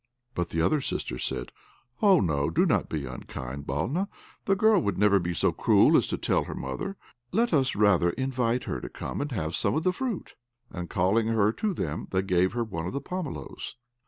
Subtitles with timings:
[0.33, 1.51] But the other sisters said,
[2.01, 4.07] "Oh no, do not be unkind, Balna.
[4.45, 6.97] The girl would never be so cruel as to tell her mother.
[7.31, 10.33] Let us rather invite her to come and have some of the fruit."
[10.71, 13.75] And calling her to them, they gave her one of the pomeloes.